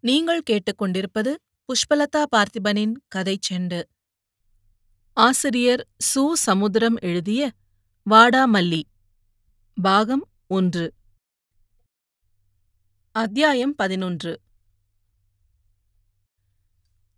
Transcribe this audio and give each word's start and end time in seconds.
நீங்கள் 0.00 0.42
கேட்டுக்கொண்டிருப்பது 0.50 1.34
புஷ்பலதா 1.68 2.24
பார்த்திபனின் 2.36 2.92
கதைச் 3.08 3.52
செண்டு. 3.52 3.82
ஆசிரியர் 5.12 5.86
சு. 6.14 6.32
சமுத்திரம் 6.32 6.96
எழுதிய 7.00 7.52
வாடாமல்லி 8.10 8.82
பாகம் 9.74 10.28
ஒன்று. 10.46 10.94
அத்தியாயம் 13.12 13.74
பதினொன்று. 13.74 14.40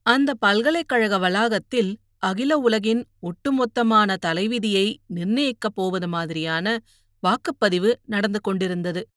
அந்த 0.02 0.34
பல்கலைக்கழக 0.34 1.18
வளாகத்தில் 1.18 1.98
அகில 2.18 2.58
உலகின் 2.58 3.06
ஒட்டுமொத்தமான 3.22 4.16
தலைவிதியை 4.16 4.98
நிர்ணயிக்கப் 5.14 5.74
போவது 5.74 6.08
மாதிரியான 6.08 6.80
வாக்குப்பதிவு 7.22 7.94
நடந்து 8.06 8.40
கொண்டிருந்தது. 8.40 9.08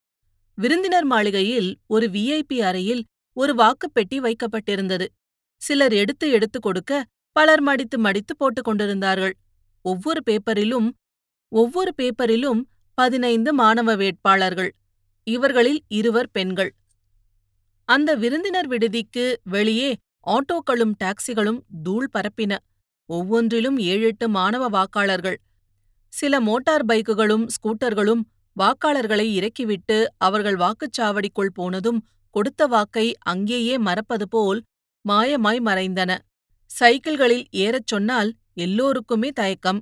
விருந்தினர் 0.56 1.04
மாளிகையில் 1.04 1.80
ஒரு 1.88 2.08
விஐபி 2.08 2.60
அறையில் 2.60 3.06
ஒரு 3.38 3.54
வாக்குப்பெட்டி 3.56 4.18
வைக்கப்பட்டிருந்தது. 4.20 5.06
சிலர் 5.62 5.94
எடுத்து 5.94 6.26
எடுத்து 6.30 6.60
கொடுக்க 6.60 7.06
பலர் 7.36 7.62
மடித்து 7.62 7.98
மடித்து 8.00 8.34
போட்டுக் 8.38 8.64
கொண்டிருந்தார்கள். 8.64 9.36
ஒவ்வொரு 9.86 10.22
பேப்பரிலும் 10.30 10.90
ஒவ்வொரு 11.52 11.92
பேப்பரிலும் 11.98 12.62
பதினைந்து 12.98 13.54
மாணவ 13.54 13.96
வேட்பாளர்கள் 13.96 14.72
இவர்களில் 15.28 15.82
இருவர் 15.88 16.30
பெண்கள். 16.32 16.72
அந்த 17.90 18.16
விருந்தினர் 18.16 18.68
விடுதிக்கு 18.68 19.26
வெளியே 19.44 19.90
ஆட்டோக்களும் 20.28 20.94
டாக்ஸிகளும் 21.04 21.60
தூள் 21.84 22.10
பரப்பின. 22.14 22.58
ஒவ்வொன்றிலும் 23.10 23.78
ஏழெட்டு 23.78 24.30
மாணவ 24.30 24.70
வாக்காளர்கள். 24.70 25.38
சில 26.14 26.40
மோட்டார் 26.40 26.86
பைக்குகளும் 26.86 27.46
ஸ்கூட்டர்களும் 27.56 28.22
வாக்காளர்களை 28.58 29.28
இறக்கிவிட்டு 29.32 29.98
அவர்கள் 30.18 30.56
வாக்குச்சாவடிக்குள் 30.56 31.54
போனதும் 31.54 32.00
கொடுத்த 32.36 32.68
வாக்கை 32.68 33.08
அங்கேயே 33.22 33.78
மறப்பது 33.78 34.26
போல் 34.30 34.60
மாயமாய் 35.06 35.60
மறைந்தன. 35.66 36.12
சைக்கிள்களில் 36.80 37.44
ஏறச் 37.56 37.88
சொன்னால் 37.88 38.30
எல்லோருக்குமே 38.54 39.30
தயக்கம். 39.32 39.82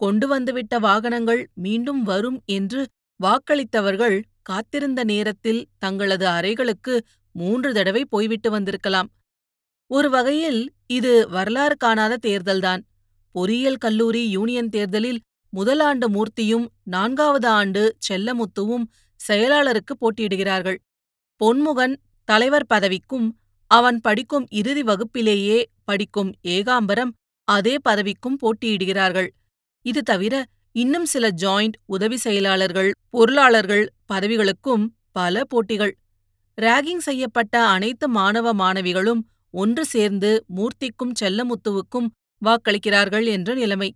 கொண்டு 0.00 0.26
வந்துவிட்ட 0.28 0.74
வாகனங்கள் 0.78 1.42
மீண்டும் 1.54 2.02
வரும் 2.02 2.38
என்று 2.46 2.80
வாக்களித்தவர்கள் 3.20 4.16
காத்திருந்த 4.42 5.00
நேரத்தில் 5.04 5.62
தங்களது 5.78 6.26
அறைகளுக்கு 6.26 6.94
மூன்று 7.34 7.70
தடவை 7.72 8.02
போய்விட்டு 8.04 8.48
வந்திருக்கலாம். 8.50 9.08
ஒரு 9.90 10.10
வகையில் 10.10 10.60
இது 10.86 11.12
வரலாறு 11.28 11.76
காணாத 11.76 12.18
தேர்தல்தான். 12.26 12.82
பொறியியல் 13.34 13.82
கல்லூரி 13.84 14.22
யூனியன் 14.30 14.68
தேர்தலில் 14.68 15.20
முதலாண்டு 15.52 16.06
மூர்த்தியும் 16.14 16.66
நான்காவது 16.84 17.48
ஆண்டு 17.48 17.82
செல்லமுத்துவும் 18.08 18.86
செயலாளருக்கு 19.20 19.94
போட்டியிடுகிறார்கள். 20.00 20.78
பொன்முகன் 21.40 21.94
தலைவர் 22.24 22.66
பதவிக்கும் 22.74 23.28
அவன் 23.70 23.98
படிக்கும் 24.00 24.46
இறுதி 24.50 24.82
வகுப்பிலேயே 24.82 25.58
படிக்கும் 25.84 26.30
ஏகாம்பரம் 26.44 27.12
அதே 27.48 27.74
பதவிக்கும் 27.88 28.36
போட்டியிடுகிறார்கள். 28.42 29.28
இது 29.82 30.02
தவிர 30.02 30.34
இன்னும் 30.72 31.06
சில 31.06 31.28
ஜாயிண்ட் 31.42 31.76
உதவி 31.86 32.16
செயலாளர்கள் 32.16 32.90
பொருளாளர்கள் 33.10 33.84
பதவிகளுக்கும் 34.12 34.84
பல 35.12 35.44
போட்டிகள். 35.44 35.94
ராகிங் 36.58 37.04
செய்யப்பட்ட 37.08 37.54
அனைத்து 37.66 38.08
மாணவ 38.08 38.52
மாணவிகளும் 38.54 39.22
ஒன்று 39.54 39.84
சேர்ந்து 39.84 40.44
மூர்த்திக்கும் 40.56 41.14
செல்லமுத்துவுக்கும் 41.20 42.08
வாக்களிக்கிறார்கள் 42.42 43.26
என்ற 43.26 43.54
நிலைமை. 43.54 43.90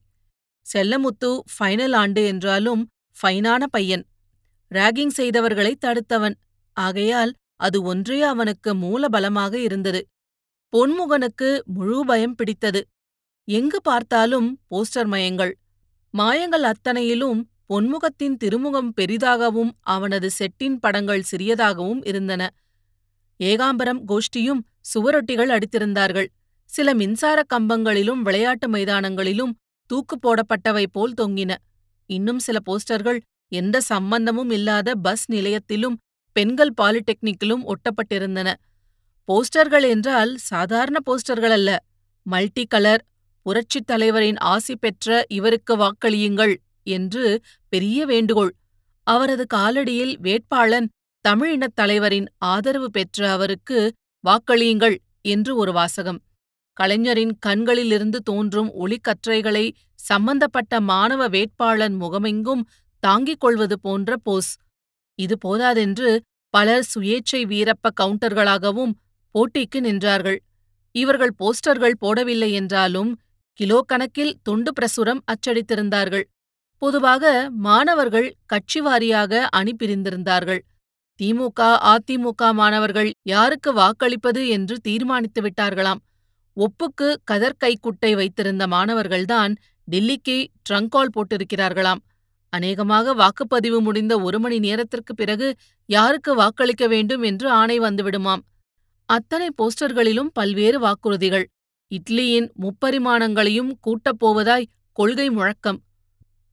செல்லமுத்து 0.66 1.30
ஃபைனல் 1.52 1.94
ஆண்டு 1.94 2.24
என்றாலும் 2.24 2.82
ஃபைனான 3.16 3.62
பையன். 3.70 4.04
ராகிங் 4.70 5.14
செய்தவர்களை 5.16 5.74
தடுத்தவன். 5.84 6.36
ஆகையால் 6.76 7.32
அது 7.56 7.82
ஒன்றே 7.82 8.22
அவனுக்கு 8.22 8.74
மூல 8.74 9.08
பலமாக 9.08 9.58
இருந்தது. 9.58 10.00
பொன்முகனுக்கு 10.72 11.48
முழு 11.64 12.04
பயம் 12.06 12.34
பிடித்தது. 12.34 12.80
எங்கு 13.48 13.78
பார்த்தாலும் 13.82 14.48
போஸ்டர் 14.70 15.06
மயங்கள். 15.06 15.52
மாயங்கள் 16.14 16.62
அத்தனையிலும் 16.62 17.40
பொன்முகத்தின் 17.68 18.36
திருமுகம் 18.36 18.92
பெரிதாகவும் 18.96 19.70
அவனது 19.80 20.30
செட்டின் 20.38 20.78
படங்கள் 20.80 21.22
சிறியதாகவும் 21.30 22.02
இருந்தன. 22.04 22.42
ஏகாம்பரம் 23.40 24.00
கோஷ்டியும் 24.08 24.62
சுவரொட்டிகள் 24.94 25.52
அடித்திருந்தார்கள். 25.56 26.26
சில 26.70 26.94
மின்சார 26.94 27.42
கம்பங்களிலும் 27.54 28.20
விளையாட்டு 28.22 28.68
மைதானங்களிலும் 28.68 29.52
தூக்கு 29.90 30.16
போடப்பட்டவை 30.18 30.86
போல் 30.92 31.14
தொங்கின. 31.20 31.52
இன்னும் 32.06 32.38
சில 32.38 32.58
போஸ்டர்கள் 32.66 33.20
எந்த 33.48 33.80
சம்பந்தமும் 33.80 34.50
இல்லாத 34.50 34.94
பஸ் 34.94 35.30
நிலையத்திலும் 35.30 35.96
பெண்கள் 36.34 36.72
பாலிடெக்னிக்கிலும் 36.80 37.64
ஒட்டப்பட்டிருந்தன. 37.64 38.54
போஸ்டர்கள் 39.28 39.86
என்றால் 39.88 40.36
சாதாரண 40.36 40.98
போஸ்டர்கள் 41.06 41.50
அல்ல. 41.50 41.70
மல்டி 42.22 42.66
கலர் 42.66 43.02
புரட்சித் 43.42 43.86
தலைவரின் 43.86 44.38
ஆசி 44.38 44.76
பெற்ற 44.76 45.24
இவருக்கு 45.28 45.76
வாக்களியுங்கள் 45.76 46.54
என்று 46.82 47.40
பெரிய 47.68 48.06
வேண்டுகோள். 48.06 48.52
அவரது 49.06 49.44
காலடியில் 49.54 50.14
வேட்பாளன் 50.22 50.88
தமிழினத் 51.28 51.74
தலைவரின் 51.74 52.28
ஆதரவு 52.38 52.90
பெற்ற 52.90 53.30
அவருக்கு 53.32 53.92
வாக்களியுங்கள் 54.24 54.96
என்று 55.22 55.56
ஒரு 55.56 55.72
வாசகம். 55.72 56.20
கலைஞரின் 56.72 57.34
கண்களிலிருந்து 57.38 58.20
தோன்றும் 58.22 58.70
ஒளிக்கற்றைகளை 58.74 59.72
சம்பந்தப்பட்ட 59.94 60.80
மாணவ 60.80 61.28
வேட்பாளன் 61.28 61.96
முகமெங்கும் 61.96 62.62
தாங்கிக் 63.02 63.40
கொள்வது 63.40 63.80
போன்ற 63.80 64.16
போஸ். 64.16 64.52
இது 65.18 65.34
போதாதென்று 65.38 66.10
பலர் 66.54 66.86
சுயேச்சை 66.92 67.40
வீரப்ப 67.52 67.90
கவுண்டர்களாகவும் 68.00 68.92
போட்டிக்கு 69.34 69.78
நின்றார்கள். 69.80 70.38
இவர்கள் 70.94 71.34
போஸ்டர்கள் 71.38 72.00
போடவில்லை 72.00 72.50
என்றாலும் 72.52 73.10
கிலோ 73.58 73.78
கணக்கில் 73.86 74.36
துண்டு 74.42 74.70
பிரசுரம் 74.72 75.20
அச்சடித்திருந்தார்கள். 75.32 76.24
பொதுவாக 76.82 77.24
மாணவர்கள் 77.66 78.28
கட்சி 78.46 78.80
வாரியாக 78.80 79.42
அணி 79.50 79.72
பிரிந்திருந்தார்கள் 79.78 80.62
திமுக 81.20 81.60
அதிமுக 81.92 82.42
மாணவர்கள் 82.52 83.10
யாருக்கு 83.22 83.70
வாக்களிப்பது 83.72 84.40
என்று 84.48 84.76
தீர்மானித்து 84.80 85.40
விட்டார்களாம். 85.42 86.00
ஒப்புக்கு 86.56 87.08
கதர்கைக்குட்டை 87.30 88.10
வைத்திருந்த 88.16 88.64
மாணவர்கள்தான் 88.66 89.52
டில்லிக்கு 89.88 90.36
ட்ரங்கால் 90.68 91.14
போட்டிருக்கிறார்களாம். 91.14 92.02
அநேகமாக 92.56 93.14
வாக்குப்பதிவு 93.14 93.78
முடிந்த 93.80 94.14
ஒரு 94.20 94.38
மணி 94.38 94.58
நேரத்திற்கு 94.58 95.12
பிறகு 95.14 95.48
யாருக்கு 95.88 96.32
வாக்களிக்க 96.34 96.84
வேண்டும் 96.86 97.22
என்று 97.22 97.48
ஆணை 97.50 97.76
வந்துவிடுமாம். 97.78 98.42
அத்தனை 99.08 99.48
போஸ்டர்களிலும் 99.58 100.30
பல்வேறு 100.32 100.78
வாக்குறுதிகள். 100.80 101.46
இட்லியின் 101.90 102.48
முப்பரிமாணங்களையும் 102.60 103.72
கூட்டப் 103.80 104.20
போவதாய் 104.20 104.70
கொள்கை 104.96 105.28
முழக்கம். 105.30 105.80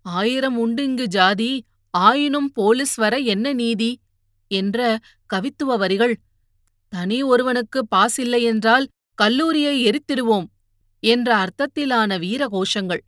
ஆயிரம் 0.05 0.57
உண்டு 0.57 0.81
இங்கு 0.83 1.05
ஜாதி 1.07 1.51
ஆயினும் 1.93 2.49
போலீஸ் 2.51 2.95
வர 2.95 3.13
என்ன 3.33 3.47
நீதி? 3.53 3.91
என்ற 4.51 4.79
கவித்துவ 5.33 5.77
வரிகள். 5.81 6.15
தனி 6.93 7.17
ஒருவனுக்கு 7.23 7.79
பாஸ் 7.87 8.17
இல்லையென்றால் 8.19 8.85
கல்லூரியை 9.17 9.75
எரித்திடுவோம் 9.87 10.47
என்ற 11.03 11.29
அர்த்தத்திலான 11.43 12.17
வீர 12.19 12.41
கோஷங்கள் 12.47 13.01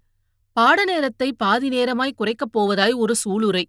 பாடநேரத்தை 0.57 1.31
பாதி 1.37 1.69
நேரமாய் 1.69 2.17
குறைக்கப் 2.17 2.53
போவதாய் 2.57 2.93
ஒரு 2.93 3.15
சூளுரை. 3.23 3.63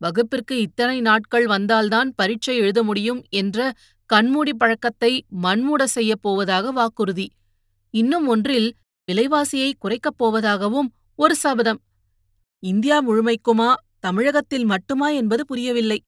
வகுப்பிற்கு 0.00 0.54
இத்தனை 0.60 1.00
நாட்கள் 1.00 1.46
வந்தால்தான் 1.46 2.14
பரீட்சை 2.14 2.56
எழுத 2.56 2.82
முடியும் 2.82 3.20
என்ற 3.30 3.72
கண்மூடி 4.10 4.52
பழக்கத்தை 4.54 5.12
மண்மூட 5.44 5.86
செய்யப் 5.86 6.22
போவதாக 6.22 6.70
வாக்குறுதி. 6.70 7.26
இன்னும் 7.90 8.26
ஒன்றில் 8.26 8.68
விலைவாசியை 9.08 9.70
குறைக்கப் 9.78 10.18
போவதாகவும் 10.18 10.88
ஒரு 11.14 11.34
சபதம். 11.36 11.80
இந்தியா 12.62 12.96
முழுமைக்குமா 13.08 13.74
தமிழகத்தில் 14.00 14.64
மட்டுமா 14.64 15.08
என்பது 15.10 15.42
புரியவில்லை. 15.46 15.98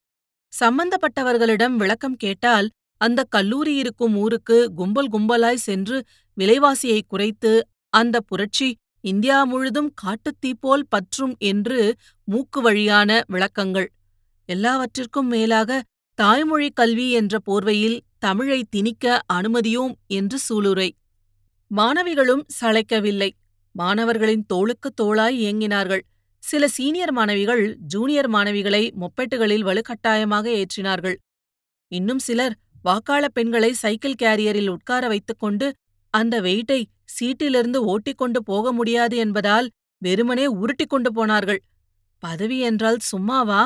சம்பந்தப்பட்டவர்களிடம் 0.52 1.76
விளக்கம் 1.76 2.16
கேட்டால் 2.16 2.68
அந்த 3.00 3.24
கல்லூரி 3.28 3.74
இருக்கும் 3.74 4.16
ஊருக்கு 4.16 4.58
கும்பல் 4.74 5.10
கும்பலாய் 5.12 5.64
சென்று 5.66 5.96
விலைவாசியை 6.36 7.00
குறைத்து 7.06 7.52
அந்த 7.92 8.20
புரட்சி 8.20 8.68
இந்தியா 9.04 9.44
முழுதும் 9.44 9.90
காட்டுத்தீ 10.02 10.52
போல் 10.60 10.86
பற்றும் 10.88 11.34
என்று 11.38 11.96
மூக்கு 12.24 12.60
வழியான 12.60 13.24
விளக்கங்கள். 13.28 13.88
எல்லாவற்றிற்கும் 14.48 15.26
மேலாக 15.26 15.82
தாய்மொழி 16.18 16.70
கல்வி 16.70 17.10
என்ற 17.10 17.38
போர்வையில் 17.46 17.98
தமிழை 18.18 18.64
திணிக்க 18.70 19.20
அனுமதியோம் 19.32 19.94
என்று 20.06 20.38
சூளுரை. 20.48 20.88
மாணவிகளும் 21.70 22.44
சளைக்கவில்லை. 22.60 23.30
மாணவர்களின் 23.74 24.46
தோளுக்கு 24.46 24.88
தோளாய் 25.02 25.36
இயங்கினார்கள் 25.38 26.02
சில 26.42 26.68
சீனியர் 26.68 27.12
மாணவிகள் 27.12 27.76
ஜூனியர் 27.86 28.30
மாணவிகளை 28.30 28.82
மொப்பெட்டுகளில் 29.00 29.64
வலுக்கட்டாயமாக 29.68 30.46
ஏற்றினார்கள். 30.60 31.16
இன்னும் 31.92 32.18
சிலர் 32.18 32.54
வாக்காளப் 32.84 33.34
பெண்களை 33.34 33.72
சைக்கிள் 33.72 34.20
கேரியரில் 34.22 34.68
உட்கார 34.68 35.08
வைத்துக்கொண்டு 35.08 35.66
அந்த 36.14 36.40
வெயிட்டை 36.40 36.80
சீட்டிலிருந்து 37.08 37.80
ஓட்டிக்கொண்டு 37.84 38.40
போக 38.42 38.72
முடியாது 38.72 39.16
என்பதால் 39.16 39.68
வெறுமனே 40.02 40.46
உருட்டிக் 40.60 40.88
கொண்டு 40.88 41.10
போனார்கள். 41.12 41.60
பதவி 42.22 42.58
என்றால் 42.58 43.00
சும்மாவா? 43.04 43.62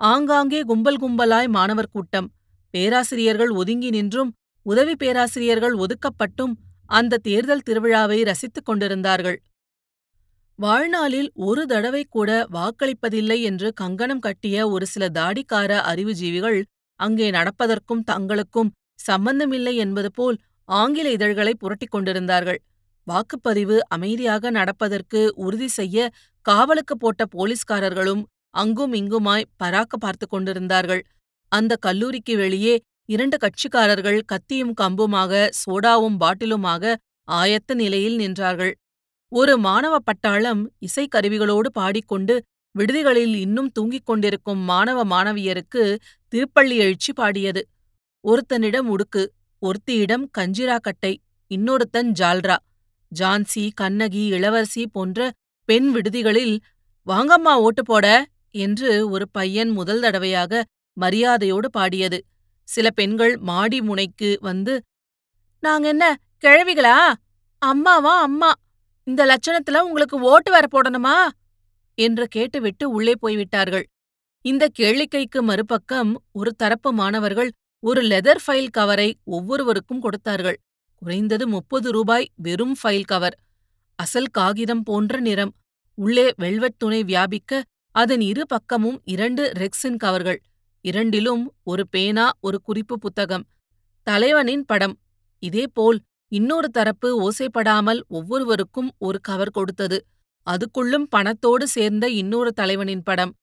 ஆங்காங்கே 0.00 0.60
கும்பல் 0.62 1.00
கும்பலாய் 1.00 1.48
மாணவர் 1.48 1.92
கூட்டம். 1.92 2.28
பேராசிரியர்கள் 2.74 3.52
ஒதுங்கி 3.52 3.90
நின்றும் 3.90 4.30
உதவி 4.66 4.94
பேராசிரியர்கள் 4.96 5.74
ஒதுக்கப்பட்டும் 5.74 6.54
அந்த 6.90 7.18
தேர்தல் 7.18 7.66
திருவிழாவை 7.70 8.18
ரசித்துக் 8.24 8.66
கொண்டிருந்தார்கள். 8.66 9.38
வாழ்நாளில் 10.58 11.30
ஒரு 11.34 11.62
தடவை 11.66 12.02
கூட 12.06 12.30
வாக்களிப்பதில்லை 12.52 13.38
என்று 13.40 13.68
கங்கணம் 13.72 14.18
கட்டிய 14.18 14.56
ஒரு 14.68 14.86
சில 14.86 15.04
தாடிக்கார 15.08 15.72
அறிவுஜீவிகள் 15.92 16.58
அங்கே 17.00 17.28
நடப்பதற்கும் 17.30 18.04
தங்களுக்கும் 18.10 18.70
சம்பந்தமில்லை 19.00 19.74
என்பது 19.76 20.10
போல் 20.10 20.36
ஆங்கில 20.80 21.06
இதழ்களை 21.10 21.52
புரட்டிக் 21.54 21.94
கொண்டிருந்தார்கள். 21.94 22.60
வாக்குப்பதிவு 23.06 23.76
அமைதியாக 23.88 24.50
நடப்பதற்கு 24.50 25.20
உறுதி 25.44 25.68
செய்ய 25.78 26.10
காவலுக்கு 26.46 26.94
போட்ட 26.96 27.22
போலீஸ்காரர்களும் 27.34 28.22
அங்கும் 28.54 28.92
இங்குமாய் 29.00 29.48
பராக்க 29.62 29.94
பார்த்து 30.00 30.26
கொண்டிருந்தார்கள். 30.26 31.02
அந்த 31.52 31.72
கல்லூரிக்கு 31.86 32.34
வெளியே 32.36 32.74
இரண்டு 33.08 33.36
கட்சிக்காரர்கள் 33.36 34.20
கத்தியும் 34.32 34.74
கம்புமாக 34.80 35.48
சோடாவும் 35.60 36.16
பாட்டிலுமாக 36.22 36.94
ஆயத்த 37.28 37.74
நிலையில் 37.74 38.16
நின்றார்கள். 38.22 38.72
ஒரு 39.32 39.54
மாணவ 39.66 39.94
பட்டாளம் 40.08 40.62
இசைக்கருவிகளோடு 40.86 41.68
பாடிக்கொண்டு 41.78 42.34
விடுதிகளில் 42.74 43.34
இன்னும் 43.44 43.70
தூங்கிக் 43.76 44.08
கொண்டிருக்கும் 44.08 44.60
மாணவ 44.70 44.98
மாணவியருக்கு 45.04 45.82
திருப்பள்ளி 46.32 46.76
எழுச்சி 46.84 47.12
பாடியது. 47.12 47.62
ஒருத்தனிடம் 48.24 48.88
உடுக்கு 48.94 49.22
ஒருத்தியிடம் 49.62 50.24
கஞ்சிராக்கட்டை 50.38 51.12
இன்னொருத்தன் 51.50 52.10
ஜால்ரா 52.18 52.56
ஜான்சி 53.12 53.64
கண்ணகி 53.74 54.26
இளவரசி 54.26 54.86
போன்ற 54.86 55.30
பெண் 55.68 55.88
விடுதிகளில் 55.96 56.54
வாங்கம்மா 57.06 57.54
ஓட்டு 57.56 57.82
போட 57.82 58.06
என்று 58.50 59.10
ஒரு 59.10 59.26
பையன் 59.28 59.70
முதல் 59.70 60.00
தடவையாக 60.00 60.64
மரியாதையோடு 60.96 61.70
பாடியது. 61.70 62.18
சில 62.68 62.90
பெண்கள் 62.90 63.36
மாடி 63.36 63.80
முனைக்கு 63.80 64.38
வந்து 64.40 64.74
நாங்க 65.62 65.88
என்ன 65.88 66.04
கிழவிகளா? 66.44 66.96
அம்மாவா? 67.62 68.20
அம்மா 68.20 68.50
இந்த 69.06 69.22
லட்சணத்துல 69.24 69.78
உங்களுக்கு 69.78 70.16
ஓட்டு 70.20 70.50
வர 70.50 70.66
போடணுமா? 70.66 71.16
என்று 71.98 72.28
கேட்டுவிட்டு 72.28 72.90
உள்ளே 72.90 73.14
போய்விட்டார்கள். 73.20 73.86
இந்த 74.44 74.68
கேளிக்கைக்கு 74.78 75.40
மறுபக்கம் 75.40 76.12
ஒரு 76.32 76.54
தரப்பு 76.54 76.92
மாணவர்கள் 76.92 77.50
ஒரு 77.82 78.00
லெதர் 78.02 78.40
ஃபைல் 78.44 78.68
கவரை 78.70 79.06
ஒவ்வொருவருக்கும் 79.24 80.00
கொடுத்தார்கள். 80.00 80.58
குறைந்தது 81.02 81.44
முப்பது 81.46 81.88
ரூபாய் 81.90 82.26
வெறும் 82.36 82.74
ஃபைல் 82.80 83.04
கவர் 83.04 83.36
அசல் 83.98 84.30
காகிதம் 84.30 84.82
போன்ற 84.82 85.20
நிறம். 85.20 85.52
உள்ளே 85.98 86.26
வெல்வெட் 86.36 86.76
துணை 86.76 87.00
வியாபிக்க 87.04 87.62
அதன் 87.94 88.20
இரு 88.20 88.44
பக்கமும் 88.46 88.98
இரண்டு 89.04 89.42
ரெக்ஸின் 89.60 89.98
கவர்கள் 90.04 90.38
இரண்டிலும் 90.84 91.42
ஒரு 91.62 91.84
பேனா 91.88 92.26
ஒரு 92.40 92.60
குறிப்பு 92.60 92.96
புத்தகம். 92.98 93.44
தலைவனின் 94.06 94.64
படம். 94.64 94.94
இதேபோல் 95.42 95.98
இன்னொரு 96.32 96.68
தரப்பு 96.68 97.08
ஓசைப்படாமல் 97.26 98.00
ஒவ்வொருவருக்கும் 98.08 98.90
ஒரு 98.98 99.18
கவர் 99.20 99.50
கொடுத்தது. 99.50 99.98
அதுக்குள்ளும் 100.46 101.06
பணத்தோடு 101.16 101.66
சேர்ந்த 101.76 102.04
இன்னொரு 102.20 102.52
தலைவனின் 102.52 103.02
படம். 103.02 103.34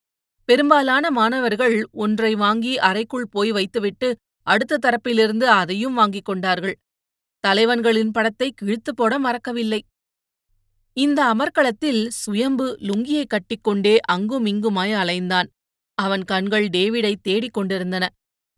பெரும்பாலான 0.49 1.05
மாணவர்கள் 1.11 1.77
ஒன்றை 2.03 2.33
வாங்கி 2.35 2.73
அறைக்குள் 2.89 3.29
போய் 3.31 3.51
வைத்துவிட்டு 3.51 4.09
அடுத்த 4.49 4.79
தரப்பிலிருந்து 4.85 5.43
அதையும் 5.43 5.93
வாங்கிக் 5.93 6.25
கொண்டார்கள். 6.25 6.75
தலைவன்களின் 7.43 8.11
படத்தை 8.11 8.51
கிழித்து 8.51 8.91
போட 8.93 9.13
மறக்கவில்லை. 9.19 9.81
இந்த 10.97 11.19
அமர்க்களத்தில் 11.33 12.01
சுயம்பு 12.07 12.77
லுங்கியை 12.81 13.25
கட்டிக்கொண்டே 13.25 13.95
அங்குமிங்குமாய் 14.11 14.93
அலைந்தான். 15.01 15.49
அவன் 15.97 16.23
கண்கள் 16.23 16.67
டேவிடை 16.67 17.13
தேடிக் 17.21 17.53
கொண்டிருந்தன. 17.53 18.05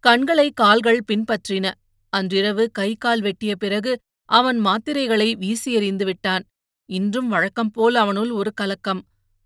கண்களை 0.04 0.52
கால்கள் 0.52 1.02
பின்பற்றின. 1.08 1.68
அன்றிரவு 2.14 2.64
கை 2.72 2.96
கால் 2.96 3.22
வெட்டிய 3.22 3.56
பிறகு 3.56 3.92
அவன் 4.30 4.60
மாத்திரைகளை 4.66 5.30
வீசி 5.38 5.74
எறிந்து 5.74 6.06
விட்டான். 6.06 6.44
இன்றும் 6.90 7.30
வழக்கம் 7.30 7.72
போல் 7.72 7.96
அவனுள் 7.96 8.32
ஒரு 8.32 8.52
கலக்கம். 8.54 9.02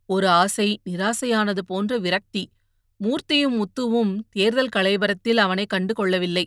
ஒரு 0.09 0.27
ஆசை 0.41 0.69
நிராசையானது 0.89 1.61
போன்ற 1.65 1.97
விரக்தி. 1.97 2.43
மூர்த்தியும் 2.99 3.55
முத்துவும் 3.59 4.11
தேர்தல் 4.29 4.73
கலைபரத்தில் 4.75 5.37
அவனை 5.37 5.65
கண்டு 5.65 5.93
கொள்ளவில்லை 5.93 6.45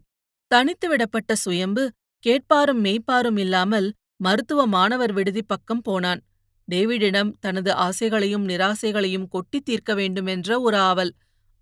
தனித்து 0.50 0.86
விடப்பட்ட 0.88 1.32
சுயம்பு 1.34 1.84
கேட்பாரும் 2.24 2.84
மெய்ப்பாரும் 2.84 3.38
இல்லாமல் 3.38 3.88
மருத்துவ 4.16 4.66
மாணவர் 4.66 5.12
விடுதி 5.12 5.42
பக்கம் 5.42 5.82
போனான். 5.82 6.20
டேவிடிடம் 6.68 7.30
தனது 7.40 7.70
ஆசைகளையும் 7.78 8.46
நிராசைகளையும் 8.48 9.28
கொட்டித் 9.28 9.64
தீர்க்க 9.64 9.94
வேண்டுமென்ற 9.94 10.60
ஒரு 10.60 10.76
ஆவல். 10.76 11.12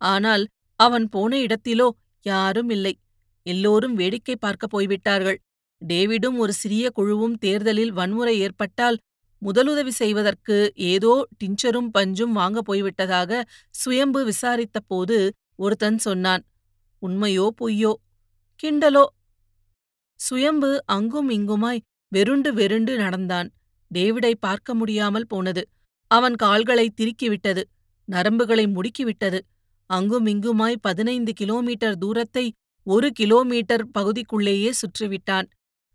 ஆனால் 0.01 0.45
அவன் 0.81 1.09
போன 1.09 1.37
இடத்திலோ 1.37 1.89
யாரும் 2.27 2.71
இல்லை. 2.71 2.95
எல்லோரும் 3.47 3.95
வேடிக்கை 3.95 4.37
பார்க்கப் 4.37 4.71
போய்விட்டார்கள். 4.71 5.39
டேவிடும் 5.83 6.37
ஒரு 6.37 6.53
சிறிய 6.53 6.91
குழுவும் 6.91 7.37
தேர்தலில் 7.39 7.93
வன்முறை 7.93 8.35
ஏற்பட்டால் 8.41 8.99
முதலுதவி 9.43 9.89
செய்வதற்கு 9.89 10.57
ஏதோ 10.75 11.27
டிஞ்சரும் 11.39 11.91
பஞ்சும் 11.99 12.33
வாங்கப் 12.33 12.69
போய்விட்டதாக 12.69 13.43
சுயம்பு 13.71 14.21
விசாரித்தபோது 14.25 15.17
ஒருத்தன் 15.57 15.99
சொன்னான் 15.99 16.43
உண்மையோ 17.03 17.47
பொய்யோ? 17.61 17.93
கிண்டலோ? 18.63 19.05
சுயம்பு 20.21 20.71
அங்கும் 20.87 21.31
இங்குமாய் 21.31 21.85
வெருண்டு 22.13 22.51
வெருண்டு 22.55 22.97
நடந்தான். 22.97 23.49
டேவிடை 23.95 24.33
பார்க்க 24.41 24.75
முடியாமல் 24.75 25.27
போனது. 25.27 25.63
அவன் 26.11 26.35
கால்களை 26.35 26.87
திருக்கிவிட்டது 26.97 27.63
நரம்புகளை 28.09 28.65
முடுக்கிவிட்டது. 28.67 29.39
அங்கும் 29.91 30.27
இங்குமாய் 30.27 30.77
பதினைந்து 30.81 31.33
கிலோமீட்டர் 31.33 31.99
தூரத்தை 31.99 32.53
ஒரு 32.87 33.09
கிலோமீட்டர் 33.11 33.85
பகுதிக்குள்ளேயே 33.99 34.71
சுற்றிவிட்டான். 34.81 35.47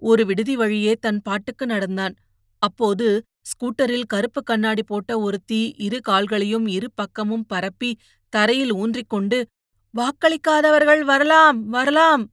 ஒரு 0.01 0.25
விடுதி 0.25 0.55
வழியே 0.55 0.93
தன் 0.95 1.21
பாட்டுக்கு 1.21 1.65
நடந்தான். 1.65 2.15
அப்போது 2.61 3.07
ஸ்கூட்டரில் 3.45 4.09
கருப்பு 4.09 4.41
கண்ணாடி 4.43 4.83
போட்ட 4.83 5.11
ஒருத்தி 5.19 5.61
இரு 5.77 5.99
கால்களையும் 6.09 6.67
இரு 6.67 6.87
பக்கமும் 6.95 7.45
பரப்பி 7.45 7.91
தரையில் 8.33 8.73
ஊன்றிக்கொண்டு 8.73 9.39
வாக்களிக்காதவர்கள் 9.93 11.01
வரலாம் 11.03 11.57
வரலாம்! 11.67 12.23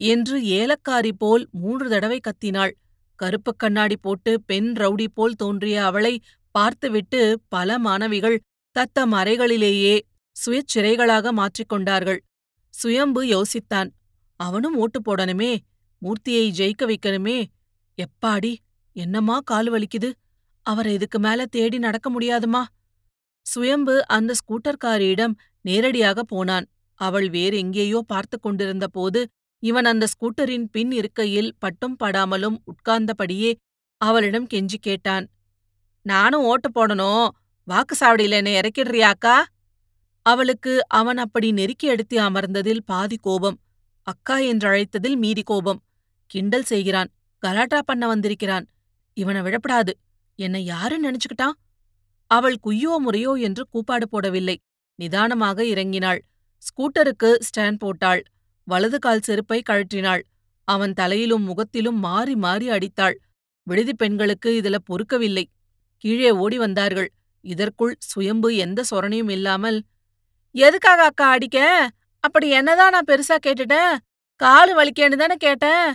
என்று 0.00 0.36
ஏலக்காரி 0.58 1.12
போல் 1.18 1.42
மூன்று 1.52 1.86
தடவை 1.88 2.18
கத்தினாள். 2.20 2.72
கருப்புக் 3.18 3.58
கண்ணாடி 3.58 3.96
போட்டு 3.96 4.32
பெண் 4.40 4.70
ரவுடி 4.74 5.06
போல் 5.08 5.36
தோன்றிய 5.36 5.76
அவளை 5.84 6.14
பார்த்துவிட்டு 6.54 7.20
பல 7.48 7.78
மாணவிகள் 7.78 8.38
தத்தம் 8.76 9.12
அறைகளிலேயே 9.12 9.94
சுயச்சிறைகளாக 10.36 11.32
மாற்றிக்கொண்டார்கள் 11.32 12.20
சுயம்பு 12.74 13.22
யோசித்தான். 13.26 13.90
அவனும் 14.40 14.76
ஓட்டு 14.76 15.00
போடணுமே 15.00 15.52
மூர்த்தியை 16.02 16.46
ஜெயிக்க 16.58 16.84
வைக்கணுமே 16.86 17.38
எப்பாடி 17.98 18.52
என்னம்மா 18.96 19.36
கால் 19.44 19.70
வலிக்குது? 19.70 20.08
அவரை 20.66 20.92
இதுக்கு 20.92 21.18
மேல 21.18 21.46
தேடி 21.46 21.78
நடக்க 21.78 22.08
முடியாதுமா? 22.10 22.62
சுயம்பு 23.46 23.94
அந்த 24.06 24.34
ஸ்கூட்டர்காரியிடம் 24.40 25.34
நேரடியாக 25.60 26.22
போனான். 26.22 26.66
அவள் 27.00 27.28
வேறெங்கேயோ 27.28 27.98
பார்த்து 28.06 28.36
கொண்டிருந்த 28.40 28.86
போது 28.86 29.20
இவன் 29.62 29.84
அந்த 29.84 30.04
ஸ்கூட்டரின் 30.06 30.66
பின் 30.70 30.90
இருக்கையில் 30.90 31.50
பட்டும் 31.58 31.96
படாமலும் 32.00 32.56
உட்கார்ந்தபடியே 32.64 33.50
அவளிடம் 34.00 34.46
கெஞ்சி 34.46 34.78
கேட்டான். 34.80 35.26
நானும் 36.06 36.44
ஓட்டு 36.44 36.68
போடணும். 36.70 37.28
வாக்கு 37.68 37.94
சாவடியில 38.00 38.38
என்னை 38.40 38.54
இறக்கிடுறியாக்கா 38.54 39.36
அவளுக்கு 40.26 40.72
அவன் 40.88 41.16
அப்படி 41.16 41.48
நெருக்கி 41.52 41.86
எடுத்து 41.86 42.16
அமர்ந்ததில் 42.20 42.82
பாதி 42.84 43.16
கோபம் 43.16 43.58
அக்கா 44.06 44.36
என்றழைத்ததில் 44.50 45.16
மீதி 45.16 45.42
கோபம். 45.42 45.80
கிண்டல் 46.30 46.62
செய்கிறான். 46.62 47.10
கலாட்டா 47.42 47.78
பண்ண 47.78 48.04
வந்திருக்கிறான். 48.06 48.66
இவனை 49.16 49.40
விழப்படாது. 49.40 49.92
என்னை 50.38 50.64
யாரு 50.64 50.96
நினைச்சுக்கிட்டான் 51.04 51.56
அவள் 52.26 52.56
குய்யோ 52.66 52.92
முறையோ 52.98 53.32
என்று 53.40 53.62
கூப்பாடு 53.70 54.06
போடவில்லை. 54.08 54.56
நிதானமாக 54.98 55.64
இறங்கினாள். 55.64 56.20
ஸ்கூட்டருக்கு 56.62 57.30
ஸ்டாண்ட் 57.46 57.78
போட்டாள். 57.78 58.22
வலது 58.64 58.98
கால் 58.98 59.20
செருப்பை 59.20 59.62
கழற்றினாள். 59.70 60.22
அவன் 60.68 60.92
தலையிலும் 60.92 61.42
முகத்திலும் 61.42 61.98
மாறி 61.98 62.34
மாறி 62.36 62.68
அடித்தாள். 62.68 63.16
விடுதி 63.62 63.94
பெண்களுக்கு 63.94 64.50
இதுல 64.60 64.76
பொறுக்கவில்லை. 64.88 65.44
கீழே 65.96 66.30
ஓடி 66.30 66.58
வந்தார்கள். 66.58 67.10
இதற்குள் 67.44 67.94
சுயம்பு 67.98 68.56
எந்த 68.56 68.82
சொரணையும் 68.90 69.30
இல்லாமல் 69.30 69.78
எதுக்காக 70.54 71.04
அக்கா 71.04 71.26
அடிக்க? 71.28 71.58
அப்படி 72.24 72.48
என்னதான் 72.50 72.90
நான் 72.90 73.10
பெருசா 73.10 73.36
கேட்டுட்டேன்? 73.46 73.94
காலு 74.40 74.72
வலிக்கேன்னு 74.74 75.16
தானே 75.16 75.36
கேட்டேன்? 75.36 75.86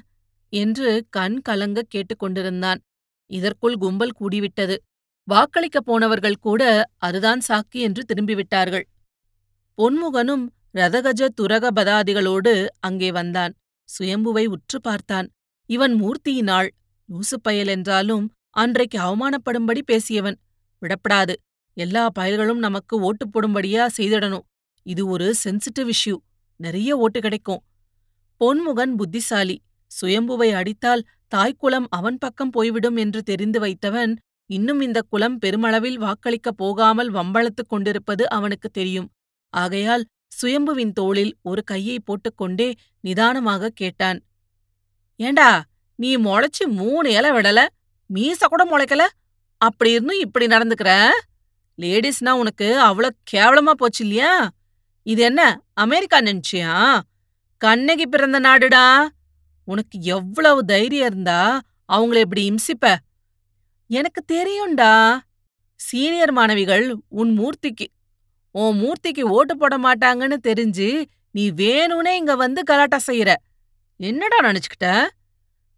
என்று 0.53 0.89
கண் 1.10 1.38
கலங்க 1.41 1.84
கேட்டுக்கொண்டிருந்தான். 1.96 2.79
இதற்குள் 3.29 3.75
கும்பல் 3.75 4.17
கூடிவிட்டது. 4.19 4.75
வாக்களிக்கப் 5.27 5.86
போனவர்கள் 5.86 6.38
கூட 6.39 6.62
அதுதான் 6.98 7.41
சாக்கி 7.48 7.79
என்று 7.79 8.03
திரும்பிவிட்டார்கள். 8.05 8.86
பொன்முகனும் 9.77 10.45
ரதகஜ 10.74 11.21
துரகபதாதிகளோடு 11.41 12.67
அங்கே 12.79 13.12
வந்தான். 13.12 13.53
சுயம்புவை 13.89 14.45
உற்று 14.45 14.81
பார்த்தான். 14.81 15.27
இவன் 15.69 15.93
மூர்த்தியினாள். 16.01 16.69
லூசுப்பயல் 17.09 17.43
பயல் 17.43 17.67
என்றாலும் 17.67 18.25
அன்றைக்கு 18.50 18.98
அவமானப்படும்படி 19.00 19.81
பேசியவன். 19.91 20.38
விடப்படாது. 20.81 21.33
எல்லா 21.77 22.03
பயல்களும் 22.19 22.57
நமக்கு 22.57 23.00
ஓட்டு 23.00 23.25
போடும்படியா 23.27 23.83
செய்திடணும். 23.98 24.45
இது 24.86 25.07
ஒரு 25.07 25.27
சென்சிட்டிவ் 25.43 25.89
இஷ்யூ. 25.89 26.15
நிறைய 26.59 26.98
ஓட்டு 26.98 27.19
கிடைக்கும். 27.21 27.62
பொன்முகன் 28.41 28.93
புத்திசாலி. 28.95 29.57
சுயம்புவை 29.91 30.50
அடித்தால் 30.51 31.03
தாய்க்குலம் 31.31 31.88
அவன் 31.89 32.17
பக்கம் 32.17 32.50
போய்விடும் 32.50 32.95
என்று 32.95 33.24
தெரிந்து 33.24 33.59
வைத்தவன் 33.59 34.15
இன்னும் 34.50 34.81
இந்த 34.81 35.01
குலம் 35.01 35.38
பெருமளவில் 35.38 36.00
வாக்களிக்கப் 36.01 36.57
போகாமல் 36.57 37.12
வம்பளத்துக் 37.13 37.69
கொண்டிருப்பது 37.69 38.29
அவனுக்கு 38.29 38.69
தெரியும். 38.69 39.09
ஆகையால் 39.53 40.05
சுயம்புவின் 40.41 40.93
தோளில் 40.93 41.38
ஒரு 41.41 41.63
கையை 41.63 42.00
போட்டுக்கொண்டே 42.00 42.75
நிதானமாக 43.01 43.69
கேட்டான். 43.69 44.19
ஏண்டா 45.15 45.63
நீ 45.95 46.17
முளைச்சு 46.17 46.65
மூணு 46.67 47.12
இலை 47.12 47.31
விடல? 47.31 47.67
மீச 48.13 48.45
கூட 48.48 48.63
முளைக்கல? 48.65 49.05
அப்படி 49.62 49.91
இருந்தும் 49.91 50.19
இப்படி 50.19 50.45
நடந்துக்கிற? 50.45 50.91
லேடிஸ்னா 51.77 52.29
உனக்கு 52.29 52.67
அவ்வளோ 52.79 53.09
கேவலமா 53.31 53.71
போச்சு 53.71 54.03
இல்லையா? 54.05 54.50
இது 55.03 55.21
என்ன 55.21 55.41
அமெரிக்கா 55.74 56.19
நினைச்சியா 56.19 57.00
கண்ணகி 57.62 58.05
பிறந்த 58.07 58.39
நாடுடா? 58.39 59.09
உனக்கு 59.69 59.97
எவ்வளவு 60.15 60.59
தைரியம் 60.65 61.07
இருந்தா 61.07 61.39
அவங்கள 61.93 62.19
இப்படி 62.19 62.43
இம்சிப்ப? 62.49 62.88
எனக்கு 63.89 64.21
தெரியும்டா. 64.33 64.93
சீனியர் 65.79 66.31
மாணவிகள் 66.31 66.85
உன் 67.09 67.31
மூர்த்திக்கு 67.39 67.88
உன் 68.55 68.77
மூர்த்திக்கு 68.81 69.23
ஓட்டு 69.35 69.53
போட 69.57 69.75
மாட்டாங்கன்னு 69.77 70.38
தெரிஞ்சு 70.47 70.89
நீ 71.31 71.43
வேணும்னே 71.61 72.13
இங்க 72.15 72.33
வந்து 72.35 72.61
கலாட்டா 72.63 72.99
செய்யற. 73.07 73.31
என்னடா 73.99 74.38
நினைச்சுக்கிட்ட? 74.41 74.88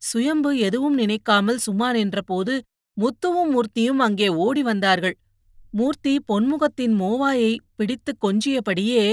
சுயம்பு 0.02 0.52
எதுவும் 0.58 0.96
நினைக்காமல் 0.96 1.58
சும்மா 1.58 1.88
நின்றபோது 1.92 2.54
முத்துவும் 2.98 3.52
மூர்த்தியும் 3.54 4.02
அங்கே 4.08 4.28
ஓடி 4.46 4.62
வந்தார்கள். 4.64 5.16
மூர்த்தி 5.72 6.14
பொன்முகத்தின் 6.28 6.96
மோவாயை 7.02 7.52
பிடித்துக் 7.76 8.22
கொஞ்சியபடியே 8.26 9.04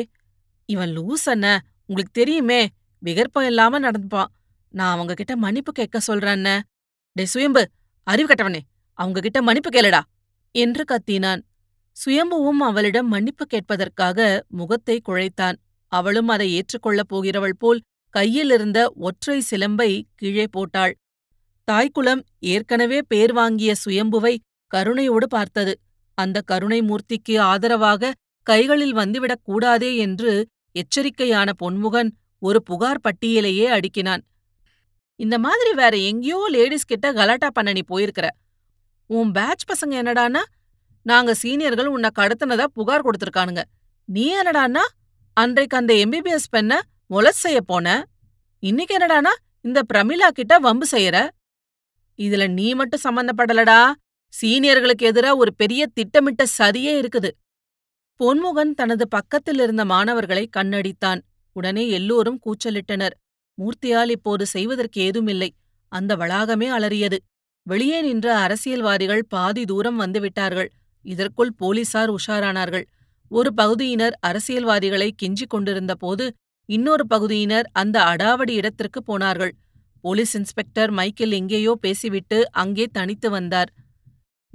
இவன் 0.69 0.93
லூஸ் 0.97 1.27
அண்ண 1.27 1.47
உங்களுக்கு 1.87 2.15
தெரியுமே 2.21 2.61
விகற்பம் 3.03 3.47
இல்லாம 3.47 3.81
நடந்துப்பான். 3.81 4.33
நான் 4.79 4.95
அவங்க 4.95 5.15
கிட்ட 5.15 5.37
மன்னிப்பு 5.37 5.73
கேட்க 5.73 6.01
சொல்றேன்ன. 6.07 6.61
டே 7.13 7.25
சுயம்பு 7.25 7.63
அறிவு 8.03 8.35
கட்டவனே 8.35 8.61
அவங்க 8.95 9.21
கிட்ட 9.21 9.43
மன்னிப்பு 9.43 9.71
கேளுடா 9.71 10.01
என்று 10.55 10.85
கத்தினான். 10.85 11.43
சுயம்புவும் 11.93 12.61
அவளிடம் 12.61 13.09
மன்னிப்பு 13.09 13.47
கேட்பதற்காக 13.47 14.41
முகத்தை 14.49 15.01
குழைத்தான். 15.09 15.57
அவளும் 15.93 16.29
அதை 16.29 16.53
ஏற்றுக்கொள்ளப் 16.53 17.09
போகிறவள் 17.09 17.57
போல் 17.59 17.81
கையிலிருந்த 18.11 18.93
ஒற்றை 18.97 19.43
சிலம்பை 19.51 20.03
கீழே 20.15 20.47
போட்டாள். 20.51 20.95
தாய்க்குலம் 21.65 22.23
ஏற்கனவே 22.41 23.03
பேர் 23.03 23.33
வாங்கிய 23.33 23.75
சுயம்புவை 23.85 24.37
கருணையோடு 24.75 25.27
பார்த்தது. 25.29 25.81
அந்த 26.15 26.41
கருணை 26.41 26.81
மூர்த்திக்கு 26.81 27.39
ஆதரவாக 27.41 28.13
கைகளில் 28.43 28.95
வந்துவிடக் 28.95 29.43
கூடாதே 29.43 29.97
என்று 29.97 30.47
எச்சரிக்கையான 30.75 31.53
பொன்முகன் 31.63 32.11
ஒரு 32.39 32.63
புகார் 32.63 33.01
பட்டியலையே 33.01 33.67
அடுக்கினான். 33.69 34.23
இந்த 35.19 35.39
மாதிரி 35.39 35.73
வேற 35.73 35.97
எங்கேயோ 35.97 36.49
லேடிஸ் 36.49 36.85
கிட்ட 36.85 37.13
கலாட்டா 37.13 37.49
பண்ண 37.51 37.73
நீ 37.73 37.83
போயிருக்கிற. 37.89 38.29
உன் 39.07 39.31
பேட்ச் 39.33 39.65
பசங்க 39.71 39.95
என்னடானா 40.03 40.43
நாங்க 41.03 41.35
சீனியர்கள் 41.43 41.87
உன்னை 41.87 42.11
கடத்தினதா 42.19 42.65
புகார் 42.73 43.05
கொடுத்திருக்கானுங்க. 43.07 43.63
நீ 44.05 44.41
என்னடானா 44.41 44.85
அன்றைக்கு 45.33 45.77
அந்த 45.77 45.95
எம்பிபிஎஸ் 45.95 46.51
பெண்ண 46.51 46.83
மொலஸ் 47.11 47.43
செய்ய 47.45 47.61
போன? 47.61 48.07
இன்னைக்கு 48.59 48.99
என்னடானா 48.99 49.33
இந்த 49.61 49.83
பிரமிளா 49.93 50.29
கிட்ட 50.29 50.59
வம்பு 50.59 50.87
செய்யற? 50.91 51.29
இதுல 52.19 52.45
நீ 52.51 52.75
மட்டும் 52.75 53.05
சம்பந்தப்படலடா 53.05 53.93
சீனியர்களுக்கு 54.43 55.05
எதிரா 55.11 55.37
ஒரு 55.37 55.55
பெரிய 55.55 55.87
திட்டமிட்ட 55.87 56.45
சதியே 56.59 56.93
இருக்குது. 57.03 57.31
பொன்முகன் 58.21 58.75
தனது 58.75 59.09
பக்கத்தில் 59.09 59.59
இருந்த 59.59 59.85
மாணவர்களை 59.85 60.49
கண்ணடித்தான். 60.57 61.21
உடனே 61.53 61.89
எல்லோரும் 61.89 62.41
கூச்சலிட்டனர். 62.47 63.15
மூர்த்தியால் 63.59 64.11
இப்போது 64.11 64.47
செய்வதற்கு 64.47 65.01
ஏதுமில்லை. 65.01 65.51
அந்த 65.93 66.17
வளாகமே 66.17 66.69
அலறியது. 66.69 67.19
வெளியே 67.63 68.01
நின்ற 68.01 68.39
அரசியல்வாதிகள் 68.39 69.25
பாதி 69.29 69.65
தூரம் 69.65 70.01
வந்துவிட்டார்கள் 70.01 70.69
இதற்குள் 71.05 71.53
போலீசார் 71.53 72.11
உஷாரானார்கள். 72.11 72.85
ஒரு 73.29 73.55
பகுதியினர் 73.55 74.15
அரசியல்வாதிகளை 74.21 75.15
கெஞ்சிக் 75.23 75.47
கொண்டிருந்த 75.47 75.95
போது 75.95 76.27
இன்னொரு 76.67 77.07
பகுதியினர் 77.07 77.67
அந்த 77.73 77.97
அடாவடி 78.03 78.51
இடத்திற்கு 78.51 79.03
போனார்கள். 79.03 79.53
போலீஸ் 80.01 80.37
இன்ஸ்பெக்டர் 80.37 80.91
மைக்கேல் 80.91 81.33
எங்கேயோ 81.33 81.73
பேசிவிட்டு 81.81 82.39
அங்கே 82.53 82.87
தனித்து 82.87 83.31
வந்தார். 83.31 83.71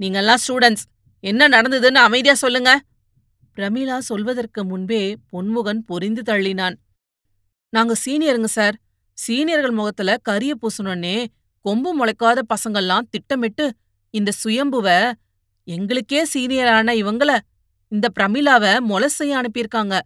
நீங்கெல்லாம் 0.00 0.42
ஸ்டூடெண்ட்ஸ் 0.46 0.86
என்ன 1.20 1.48
நடந்ததுன்னு 1.48 2.00
அமைதியா 2.08 2.34
சொல்லுங்க. 2.34 2.70
பிரமிளா 3.56 3.98
சொல்வதற்கு 3.98 4.64
முன்பே 4.64 5.16
பொன்முகன் 5.32 5.82
பொரிந்து 5.88 6.22
தள்ளினான். 6.26 6.76
நாங்க 7.72 7.94
சீனியருங்க 8.04 8.44
சார். 8.44 8.76
சீனியர்கள் 9.14 9.70
முகத்துல 9.70 10.16
கரிய 10.16 10.54
பூசணுன்னே 10.54 11.26
கொம்பு 11.60 11.90
முளைக்காத 11.98 12.42
பசங்கள்லாம் 12.54 13.08
திட்டமிட்டு 13.10 13.74
இந்த 14.10 14.32
சுயம்புவ 14.44 15.12
எங்களுக்கே 15.64 16.26
சீனியரான 16.34 16.92
இவங்கள 16.92 17.38
இந்த 17.88 18.08
பிரமிளாவ 18.20 18.80
மொல 18.80 19.08
செய்ய 19.08 19.40
அனுப்பியிருக்காங்க. 19.40 20.00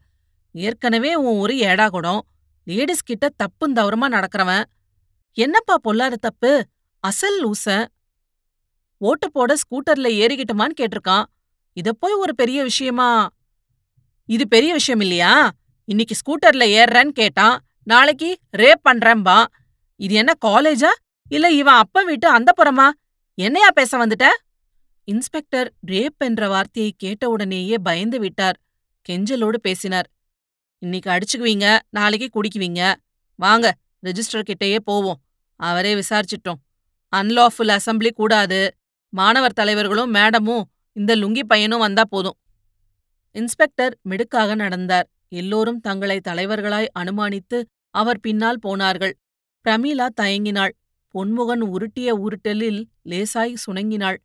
ஏற்கனவே 0.52 1.14
உன் 1.14 1.38
ஒரு 1.38 1.54
ஏடாகுடம். 1.54 2.20
லேடிஸ் 2.64 3.02
கிட்ட 3.02 3.28
தப்பும் 3.36 3.76
தவறமா 3.76 4.08
நடக்கிறவன். 4.08 4.64
என்னப்பா 5.32 5.74
பொல்லாத 5.82 6.16
தப்பு? 6.16 6.66
அசல் 7.00 7.38
லூச. 7.44 7.86
ஓட்டு 8.98 9.30
போட 9.30 9.54
ஸ்கூட்டர்ல 9.54 10.08
ஏறிக்கிட்டுமான்னு 10.22 10.78
கேட்டிருக்கான். 10.80 11.24
இத 11.72 11.92
போய் 11.92 12.12
ஒரு 12.12 12.34
பெரிய 12.34 12.62
விஷயமா? 12.62 13.28
இது 14.24 14.48
பெரிய 14.48 14.72
விஷயம் 14.72 15.00
இல்லையா? 15.00 15.50
இன்னைக்கு 15.84 16.14
ஸ்கூட்டர்ல 16.14 16.64
ஏறுறேன்னு 16.78 17.08
கேட்டான். 17.08 17.67
நாளைக்கு 17.88 18.38
ரேப் 18.56 18.82
பண்றேன்பா. 18.88 19.44
இது 19.96 20.14
என்ன 20.14 20.32
காலேஜா 20.46 20.90
இல்ல 21.28 21.50
இவன் 21.50 21.74
அப்ப 21.74 22.02
வீட்டு 22.02 22.28
அந்த 22.28 22.52
புறமா 22.56 22.88
என்னையா 23.34 23.70
பேச 23.70 24.06
வந்துட்ட? 24.06 24.26
இன்ஸ்பெக்டர் 25.04 25.72
ரேப் 25.86 26.18
என்ற 26.18 26.48
வார்த்தையை 26.48 26.94
கேட்டவுடனேயே 27.04 27.74
பயந்து 27.82 28.18
விட்டார். 28.18 28.58
கெஞ்சலோடு 29.08 29.56
பேசினார். 29.56 30.08
இன்னைக்கு 30.78 31.10
அடிச்சுக்குவீங்க 31.10 31.78
நாளைக்கு 31.90 32.28
குடிக்குவீங்க. 32.32 32.94
வாங்க 33.34 33.74
ரெஜிஸ்டர் 34.06 34.46
கிட்டேயே 34.50 34.78
போவோம். 34.84 35.20
அவரே 35.56 35.94
விசாரிச்சிட்டோம். 35.94 36.60
அன்லாஃபுல் 37.16 37.78
அசம்பிளி 37.78 38.10
கூடாது. 38.10 38.76
மாணவர் 39.08 39.52
தலைவர்களும் 39.52 40.14
மேடமும் 40.14 40.62
இந்த 40.92 41.16
லுங்கி 41.16 41.42
பையனும் 41.46 41.78
வந்தா 41.78 42.04
போதும். 42.08 42.38
இன்ஸ்பெக்டர் 43.30 43.98
மிடுக்காக 44.02 44.54
நடந்தார். 44.54 45.08
எல்லோரும் 45.28 45.80
தங்களை 45.80 46.20
தலைவர்களாய் 46.28 46.86
அனுமானித்து 46.98 47.64
அவர் 47.98 48.20
பின்னால் 48.20 48.60
போனார்கள். 48.60 49.14
பிரமீளா 49.64 50.06
தயங்கினாள். 50.20 50.74
பொன்முகன் 51.14 51.62
உருட்டிய 51.74 52.08
உருட்டலில் 52.24 52.80
லேசாய் 53.04 53.54
சுணங்கினாள். 53.64 54.18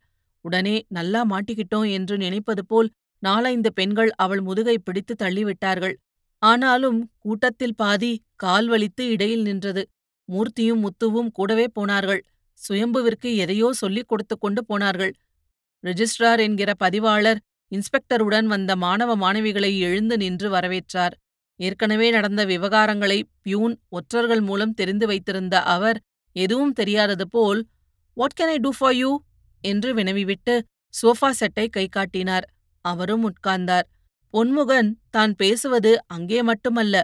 உடனே 0.44 0.76
நல்லா 0.88 1.20
மாட்டிக்கிட்டோம் 1.24 1.88
என்று 1.90 2.14
நினைப்பது 2.16 2.62
போல் 2.66 2.88
நாலைந்து 3.22 3.70
பெண்கள் 3.72 4.10
அவள் 4.16 4.40
முதுகை 4.40 4.76
பிடித்து 4.78 5.14
தள்ளிவிட்டார்கள். 5.22 5.94
ஆனாலும் 6.42 6.98
கூட்டத்தில் 7.18 7.74
பாதி 7.74 8.12
கால் 8.36 8.68
வலித்து 8.70 9.04
இடையில் 9.08 9.42
நின்றது. 9.42 9.82
மூர்த்தியும் 10.28 10.82
முத்துவும் 10.84 11.30
கூடவே 11.32 11.66
போனார்கள். 11.68 12.22
சுயம்புவிற்கு 12.60 13.28
எதையோ 13.36 13.68
சொல்லிக் 13.72 14.08
கொடுத்து 14.08 14.34
கொண்டு 14.38 14.60
போனார்கள். 14.64 15.12
ரிஜிஸ்ட்ரார் 15.84 16.40
என்கிற 16.40 16.70
பதிவாளர் 16.80 17.40
இன்ஸ்பெக்டருடன் 17.72 18.46
வந்த 18.46 18.72
மாணவ 18.76 19.10
மாணவிகளை 19.16 19.70
எழுந்து 19.78 20.16
நின்று 20.16 20.48
வரவேற்றார். 20.50 21.14
ஏற்கனவே 21.60 22.08
நடந்த 22.10 22.42
விவகாரங்களை 22.44 23.18
பியூன் 23.42 23.74
ஒற்றர்கள் 23.88 24.40
மூலம் 24.40 24.74
தெரிந்து 24.74 25.06
வைத்திருந்த 25.06 25.54
அவர் 25.74 25.98
எதுவும் 26.36 26.72
தெரியாதது 26.72 27.26
போல் 27.28 27.60
what 28.16 28.36
can 28.40 28.52
I 28.54 28.58
do 28.58 28.70
for 28.78 28.94
you 28.94 29.10
என்று 29.64 29.90
வினவிவிட்டு 29.94 30.54
சோஃபா 30.94 31.30
செட்டை 31.30 31.66
கை 31.68 31.86
காட்டினார். 31.88 32.46
அவரும் 32.84 33.24
உட்கார்ந்தார். 33.24 33.86
பொன்முகன் 34.34 34.90
தான் 35.10 35.32
பேசுவது 35.34 35.92
அங்கே 36.06 36.40
மட்டுமல்ல 36.42 37.02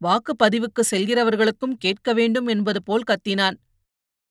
வாக்குப்பதிவுக்கு 0.00 0.82
செல்கிறவர்களுக்கும் 0.90 1.78
கேட்க 1.78 2.12
வேண்டும் 2.12 2.46
என்பது 2.46 2.80
போல் 2.82 3.08
கத்தினான். 3.10 3.56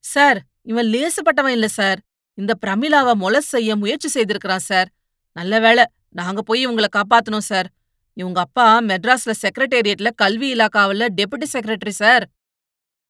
சார் 0.04 0.40
இவன் 0.62 0.88
லேசுப்பட்டவன் 0.94 1.56
இல்ல 1.58 1.68
சார். 1.68 2.00
இந்த 2.38 2.54
பிரமிளாவை 2.66 3.14
மொலஸ் 3.24 3.54
செய்ய 3.56 3.76
முயற்சி 3.76 4.10
செய்திருக்கிறான் 4.10 4.68
சார். 4.72 4.90
நல்ல 5.36 5.60
வேளை 5.60 5.84
நாங்க 6.12 6.42
போய் 6.42 6.62
இவங்களை 6.68 6.90
காப்பாத்தணும் 6.98 7.48
சார். 7.52 7.68
இவங்க 8.18 8.40
அப்பா 8.40 8.82
மெட்ராஸ்ல 8.82 9.34
செக்ரட்டேரியட்ல 9.42 10.10
கல்வி 10.16 10.54
இலாக்காவில் 10.54 11.08
டெபுட்டி 11.16 11.46
செக்ரட்டரி 11.54 11.90
சார். 11.90 12.30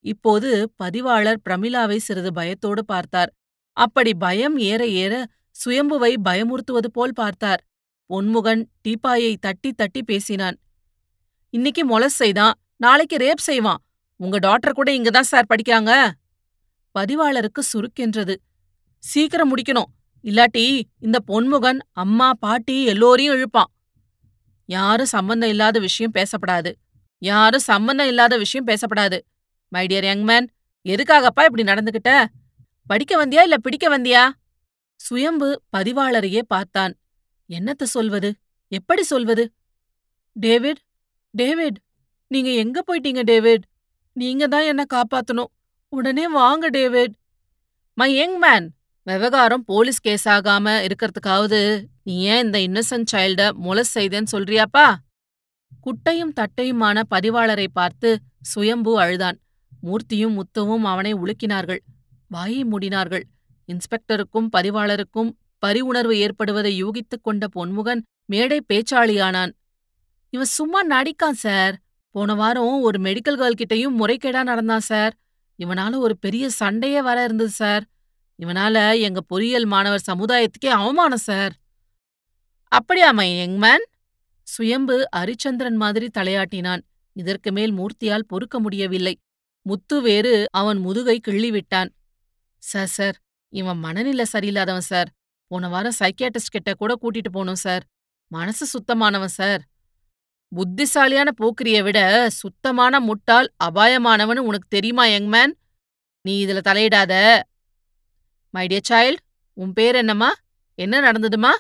இப்போது 0.01 0.73
பதிவாளர் 0.75 1.39
பிரமிளாவை 1.49 1.97
சிறிது 1.97 2.33
பயத்தோடு 2.33 2.85
பார்த்தார். 2.85 3.33
அப்படி 3.77 4.13
பயம் 4.13 4.57
ஏற 4.57 4.87
ஏற 4.87 5.25
சுயம்புவை 5.65 6.15
பயமுறுத்துவது 6.25 6.89
போல் 6.93 7.13
பார்த்தார். 7.13 7.61
பொன்முகன் 8.13 8.63
டீப்பாயை 8.83 9.35
தட்டி 9.39 9.71
தட்டி 9.71 10.03
பேசினான். 10.03 10.57
இன்னைக்கு 11.49 11.83
மொலஸ் 11.85 12.19
செய்தான். 12.21 12.53
நாளைக்கு 12.75 13.17
ரேப் 13.17 13.45
செய்வான். 13.49 13.81
உங்க 14.15 14.37
டாக்டர் 14.37 14.73
கூட 14.73 14.91
இங்கதான் 14.91 15.29
சார் 15.31 15.49
படிக்கிறாங்க. 15.49 16.11
பதிவாளருக்கு 16.99 17.61
சுருக்கென்றது. 17.73 18.35
சீக்கிரம் 18.97 19.55
முடிக்கணும். 19.55 19.89
இல்லாட்டி 20.23 20.81
இந்த 20.99 21.17
பொன்முகன் 21.27 21.79
அம்மா 21.91 22.33
பாட்டி 22.39 22.85
எல்லோரையும் 22.85 23.35
இழுப்பான். 23.35 23.71
யாரும் 24.67 25.05
சம்பந்தம் 25.05 25.49
இல்லாத 25.49 25.79
விஷயம் 25.79 26.13
பேசப்படாது. 26.13 26.73
யாரும் 27.17 27.59
சம்பந்தம் 27.59 28.07
இல்லாத 28.07 28.37
விஷயம் 28.37 28.67
பேசப்படாது. 28.67 29.19
மை 29.67 29.87
டியர் 29.87 30.03
யங் 30.03 30.23
மேன் 30.23 30.47
எதுக்காகப்பா 30.85 31.43
இப்படி 31.47 31.63
நடந்துகிட்ட? 31.63 32.25
படிக்க 32.85 33.25
வந்தியா 33.25 33.41
இல்ல 33.41 33.57
பிடிக்க 33.57 33.97
வந்தியா? 33.97 34.29
சுயம்பு 34.95 35.61
பதிவாளரையே 35.77 36.41
பார்த்தான். 36.47 36.93
என்னத்த 37.49 37.83
சொல்வது? 37.83 38.35
எப்படி 38.67 39.03
சொல்வது? 39.03 39.53
டேவிட் 40.33 40.81
டேவிட் 41.29 41.77
நீங்க 42.27 42.49
எங்க 42.49 42.83
போயிட்டீங்க 42.87 43.23
டேவிட்? 43.23 43.63
நீங்க 44.13 44.47
தான் 44.47 44.61
என்ன 44.61 44.85
காப்பாத்தணும். 44.93 45.51
உடனே 45.89 46.27
வாங்க 46.27 46.69
டேவிட். 46.69 47.13
மை 47.93 48.15
யங் 48.15 48.37
மேன் 48.37 48.76
விவகாரம் 49.11 49.63
போலீஸ் 49.63 49.99
கேஸ் 49.99 50.29
ஆகாம 50.29 50.87
இருக்கிறதுக்காவது 50.87 51.85
நீ 52.03 52.21
ஏன் 52.21 52.45
இந்த 52.45 52.57
இன்னசென்ட் 52.57 53.11
சைல்ட 53.11 53.51
மொலஸ் 53.63 53.93
செய்தேன்னு 53.93 54.31
சொல்றியாப்பா? 54.31 54.95
குட்டையும் 55.85 56.33
தட்டையுமான 56.35 57.03
பதிவாளரை 57.15 57.67
பார்த்து 57.73 58.19
சுயம்பு 58.41 58.99
அழுதான். 58.99 59.39
மூர்த்தியும் 59.83 60.39
முத்துவும் 60.39 60.81
அவனை 60.81 61.13
உலுக்கினார்கள். 61.13 61.79
வாயை 62.27 62.65
மூடினார்கள். 62.65 63.23
இன்ஸ்பெக்டருக்கும் 63.67 64.47
பதிவாளருக்கும் 64.57 65.29
பரிவுணர்வு 65.65 66.15
ஏற்படுவதை 66.25 66.83
யூகித்துக் 66.83 67.23
கொண்ட 67.23 67.47
பொன்முகன் 67.55 68.01
மேடை 68.25 68.65
பேச்சாளியானான். 68.73 69.51
இவன் 70.29 70.53
சும்மா 70.57 70.79
நடிக்கான் 70.87 71.39
சார். 71.45 71.77
போன 72.11 72.35
வாரம் 72.35 72.81
ஒரு 72.81 72.99
மெடிக்கல் 73.01 73.39
கேர்ள் 73.39 73.59
கிட்டயும் 73.61 73.99
முறைகேடா 73.99 74.43
நடந்தான் 74.43 74.87
சார். 74.91 75.13
இவனால 75.59 75.97
ஒரு 75.97 76.17
பெரிய 76.17 76.49
சண்டையே 76.49 77.01
வர 77.01 77.23
இருந்தது 77.23 77.49
சார். 77.49 77.85
இவனால 78.41 78.99
எங்க 78.99 79.21
பொறியியல் 79.21 79.65
மாணவர் 79.65 80.07
சமுதாயத்துக்கே 80.11 80.69
அவமானம் 80.69 81.25
சார். 81.29 81.53
அப்படியாமா 82.71 83.23
யங் 83.37 83.57
மேன் 83.57 83.85
சுயம்பு 84.47 85.09
அரிச்சந்திரன் 85.15 85.75
மாதிரி 85.75 86.09
தலையாட்டினான். 86.17 86.81
இதற்கு 87.13 87.51
மேல் 87.51 87.73
மூர்த்தியால் 87.73 88.27
பொறுக்க 88.27 88.59
முடியவில்லை. 88.59 89.17
முத்து 89.61 90.01
வேறு 90.01 90.45
அவன் 90.51 90.77
முதுகை 90.77 91.21
கிள்ளிவிட்டான். 91.27 91.89
சார் 92.57 92.87
சார் 92.87 93.17
இவன் 93.53 93.77
மனநிலை 93.77 94.25
சரியில்லாதவன் 94.33 94.89
சார். 94.91 95.09
போன 95.47 95.67
வாரம் 95.67 95.97
சைக்கியாட்டிஸ்ட் 95.99 96.53
கிட்ட 96.53 96.73
கூட 96.73 96.93
கூட்டிட்டு 97.01 97.31
போனோம் 97.33 97.61
சார். 97.65 97.83
மனசு 98.31 98.65
சுத்தமானவன் 98.65 99.35
சார். 99.39 99.61
புத்திசாலியான 100.55 101.29
போக்கிரிய 101.41 101.83
விட 101.83 102.29
சுத்தமான 102.29 102.99
முட்டாள் 102.99 103.47
அபாயமானவனு 103.63 104.43
உனக்கு 104.49 104.67
தெரியுமா 104.69 105.05
யங் 105.05 105.27
மேன் 105.27 105.53
நீ 106.21 106.45
இதுல 106.45 106.61
தலையிடாத. 106.69 107.13
மை 108.53 108.67
டியர் 108.67 108.89
சைல்ட் 108.89 109.21
உன் 109.53 109.73
பேர் 109.73 109.95
என்னம்மா? 109.95 110.29
என்ன 110.75 110.95
நடந்ததுமா 111.01 111.51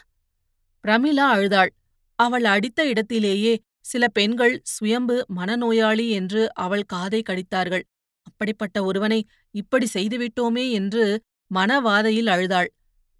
பிரமிளா 0.83 1.25
அழுதாள். 1.35 1.71
அவள் 2.15 2.45
அடித்த 2.45 2.87
இடத்திலேயே 2.87 3.53
சில 3.79 4.03
பெண்கள் 4.07 4.61
சுயம்பு 4.63 5.15
மனநோயாளி 5.35 6.05
என்று 6.09 6.41
அவள் 6.53 6.85
காதை 6.85 7.21
கடித்தார்கள். 7.29 7.83
அப்படிப்பட்ட 8.21 8.77
ஒருவனை 8.83 9.19
இப்படி 9.55 9.87
செய்துவிட்டோமே 9.93 10.65
என்று 10.71 11.03
மனவாதையில் 11.51 12.27
அழுதாள். 12.27 12.69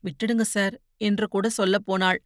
விட்டுடுங்க 0.03 0.41
சார் 0.41 0.75
என்று 0.97 1.27
கூட 1.27 1.49
சொல்லப் 1.49 1.85
போனாள். 1.85 2.19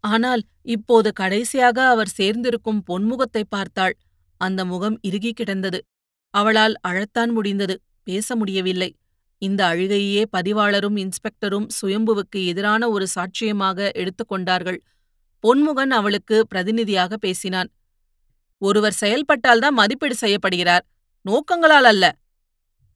ஆனால் 0.00 0.42
இப்போது 0.66 1.12
கடைசியாக 1.12 1.86
அவர் 1.88 2.14
சேர்ந்திருக்கும் 2.16 2.80
பொன்முகத்தை 2.86 3.42
பார்த்தாள். 3.48 3.94
அந்த 4.40 4.64
முகம் 4.64 4.96
இறுகி 5.02 5.32
கிடந்தது. 5.32 5.80
அவளால் 6.34 6.74
அழத்தான் 6.88 7.32
முடிந்தது. 7.32 7.74
பேச 8.02 8.36
முடியவில்லை. 8.36 8.90
இந்த 9.42 9.66
அழுகையே 9.66 10.24
பதிவாளரும் 10.36 10.96
இன்ஸ்பெக்டரும் 10.96 11.66
சுயம்புவுக்கு 11.80 12.46
எதிரான 12.46 12.88
ஒரு 12.88 13.06
சாட்சியமாக 13.14 13.88
எடுத்துக்கொண்டார்கள் 13.92 14.78
பொன்முகன் 15.44 15.90
அவளுக்கு 15.90 16.46
பிரதிநிதியாக 16.46 17.16
பேசினான். 17.16 17.70
ஒருவர் 18.58 18.96
செயல்பட்டால்தான் 19.00 19.70
மதிப்பீடு 19.70 20.16
செய்யப்படுகிறார். 20.20 20.84
நோக்கங்களால் 21.24 21.88
அல்ல. 21.92 22.16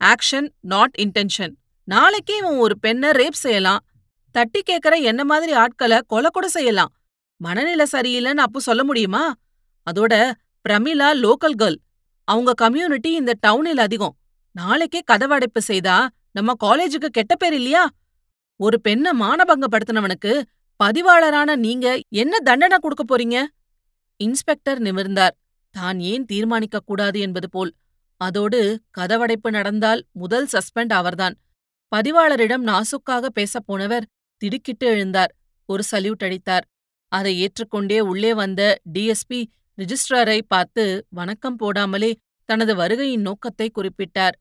Action 0.00 0.48
not 0.60 0.94
intention. 0.98 1.54
நாளைக்கே 1.84 2.36
இவன் 2.36 2.56
ஒரு 2.56 2.78
பெண்ண 2.78 3.10
ரேப் 3.10 3.40
செய்யலாம். 3.44 3.84
தட்டி 4.30 4.62
கேட்கற 4.70 5.02
என்ன 5.02 5.24
மாதிரி 5.24 5.52
ஆட்களை 5.52 5.98
கொலை 6.06 6.30
கூட 6.32 6.48
செய்யலாம். 6.48 6.92
மனநிலை 7.40 7.86
சரியில்லைன்னு 7.92 8.44
அப்போ 8.46 8.60
சொல்ல 8.60 8.84
முடியுமா? 8.84 9.34
அதோட 9.86 10.32
பிரமிளா 10.68 11.08
லோக்கல் 11.24 11.58
கேர்ள். 11.58 11.78
அவங்க 12.24 12.52
கம்யூனிட்டி 12.52 13.12
இந்த 13.12 13.32
டவுனில் 13.46 13.82
அதிகம். 13.86 14.16
நாளைக்கே 14.52 15.00
கதவடைப்பு 15.12 15.58
செய்தா 15.58 16.08
நம்ம 16.36 16.54
காலேஜுக்கு 16.64 17.08
கெட்ட 17.10 17.34
பேர் 17.34 17.54
இல்லையா? 17.54 17.90
ஒரு 18.60 18.80
பெண்ண 18.80 19.12
மானபங்கப்படுத்தினவனுக்கு 19.12 20.32
பதிவாளரான 20.84 21.56
நீங்க 21.56 21.86
என்ன 22.08 22.38
தண்டனை 22.38 22.78
கொடுக்க 22.78 23.04
போறீங்க? 23.04 23.36
இன்ஸ்பெக்டர் 24.16 24.82
நிமிர்ந்தார். 24.82 25.34
தான் 25.70 25.98
ஏன் 26.00 26.24
தீர்மானிக்க 26.24 26.78
கூடாது 26.78 27.20
என்பது 27.20 27.48
போல். 27.48 27.72
அதோடு 28.20 28.60
கதவடைப்பு 28.98 29.50
நடந்தால் 29.50 30.06
முதல் 30.12 30.48
சஸ்பெண்ட் 30.52 30.94
அவர்தான். 31.00 31.34
பதிவாளரிடம் 31.96 32.64
நாசுக்காக 32.70 33.26
பேசப் 33.26 33.66
போனவர் 33.66 34.06
திடுக்கிட்டு 34.36 34.86
எழுந்தார். 34.94 35.32
ஒரு 35.68 35.82
சல்யூட் 35.90 36.24
அடித்தார். 36.24 36.64
அதை 37.12 37.32
ஏற்றுக்கொண்டே 37.38 38.00
உள்ளே 38.00 38.34
வந்த 38.34 38.62
டிஎஸ்பி 38.94 39.40
ரிஜிஸ்ட்ராரை 39.78 40.40
பார்த்து 40.46 41.06
வணக்கம் 41.08 41.58
போடாமலே 41.58 42.12
தனது 42.44 42.74
வருகையின் 42.74 43.26
நோக்கத்தை 43.28 43.70
குறிப்பிட்டார். 43.74 44.36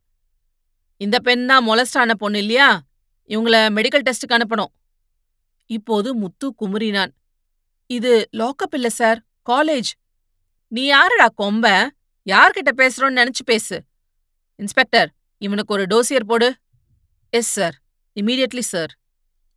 இந்த 0.97 1.19
பெண் 1.19 1.47
தான் 1.47 1.67
மொலஸ்டான 1.67 2.13
பொண்ணு 2.13 2.37
இல்லையா? 2.37 2.81
இவங்கள 3.27 3.69
மெடிக்கல் 3.69 4.01
டெஸ்ட்டுக்கு 4.05 4.33
அனுப்பணும். 4.33 4.71
இப்போது 5.65 6.15
முத்து 6.15 6.53
குமுறினான். 6.59 7.11
இது 7.87 8.29
லோக்கப் 8.37 8.73
இல்ல 8.73 8.89
சார் 8.89 9.23
காலேஜ் 9.49 9.91
நீ 10.67 10.85
யாருடா 10.85 11.27
கொம்ப? 11.37 11.87
யார்கிட்ட 12.25 12.71
பேசுறோன்னு 12.77 13.15
நினைச்சு 13.15 13.43
பேசு. 13.45 13.83
இன்ஸ்பெக்டர் 14.55 15.13
இவனுக்கு 15.37 15.73
ஒரு 15.73 15.85
டோசியர் 15.85 16.23
போடு. 16.27 16.55
எஸ் 17.29 17.51
சார் 17.51 17.81
இமீடியட்லி 18.21 18.59
சார் 18.59 18.97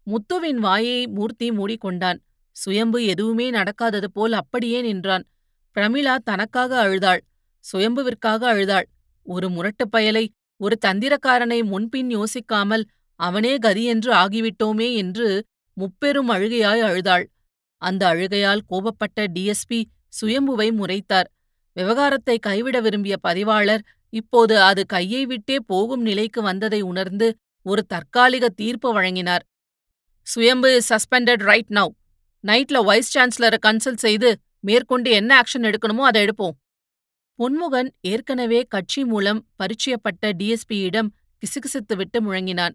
முத்துவின் 0.06 0.56
வாயை 0.56 1.06
மூர்த்தி 1.06 1.50
மூடிக்கொண்டான். 1.50 2.18
சுயம்பு 2.52 3.04
எதுவுமே 3.04 3.50
நடக்காதது 3.50 4.04
போல் 4.04 4.32
அப்படியே 4.32 4.80
நின்றான். 4.80 5.26
பிரமிளா 5.74 6.16
தனக்காக 6.16 6.78
அழுதாள். 6.78 7.24
சுயம்புவிற்காக 7.72 8.44
அழுதாள். 8.44 8.88
ஒரு 9.22 9.50
முரட்டுப் 9.50 9.96
பயலை 9.96 10.28
ஒரு 10.60 10.76
தந்திரக்காரனை 10.86 11.58
முன்பின் 11.64 12.10
யோசிக்காமல் 12.10 12.84
அவனே 13.20 13.52
கதியென்று 13.56 14.10
ஆகிவிட்டோமே 14.22 14.88
என்று 14.94 15.28
முப்பெரும் 15.76 16.30
அழுகையாய் 16.30 16.82
அழுதாள். 16.88 17.24
அந்த 17.82 18.02
அழுகையால் 18.06 18.62
கோபப்பட்ட 18.70 19.26
டிஎஸ்பி 19.34 19.80
சுயம்புவை 20.20 20.68
முறைத்தார். 20.80 21.28
விவகாரத்தை 21.76 22.36
கைவிட 22.38 22.76
விரும்பிய 22.80 23.16
பதிவாளர் 23.26 23.82
இப்போது 24.12 24.54
அது 24.62 24.82
கையை 24.86 25.22
விட்டே 25.26 25.56
போகும் 25.66 26.02
நிலைக்கு 26.02 26.40
வந்ததை 26.42 26.80
உணர்ந்து 26.80 27.28
ஒரு 27.66 27.82
தற்காலிக 27.86 28.48
தீர்ப்பு 28.60 28.88
வழங்கினார். 28.92 29.42
சுயம்பு 30.26 30.70
சஸ்பெண்டட் 30.88 31.44
ரைட் 31.50 31.72
நவ் 31.78 31.92
நைட்ல 32.44 32.78
வைஸ் 32.84 33.12
சான்சலரை 33.16 33.58
கன்சல்ட் 33.66 34.04
செய்து 34.06 34.30
மேற்கொண்டு 34.60 35.10
என்ன 35.10 35.30
ஆக்ஷன் 35.40 35.66
எடுக்கணுமோ 35.68 36.04
அதை 36.10 36.20
எடுப்போம். 36.26 36.56
பொன்முகன் 37.38 37.88
ஏற்கனவே 38.00 38.60
கட்சி 38.68 39.04
மூலம் 39.04 39.40
பரிச்சயப்பட்ட 39.58 40.30
டிஎஸ்பியிடம் 40.38 41.08
கிசுகிசுத்து 41.42 41.94
விட்டு 41.96 42.18
முழங்கினான். 42.22 42.74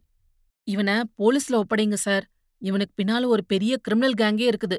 இவன 0.67 0.89
போலீஸ்ல 1.19 1.58
ஒப்படைங்க 1.62 1.93
சார். 1.93 2.26
இவனுக்கு 2.58 2.93
பின்னால 2.99 3.28
ஒரு 3.28 3.43
பெரிய 3.45 3.78
கிரிமினல் 3.78 4.15
கேங்கே 4.21 4.45
இருக்குது. 4.52 4.78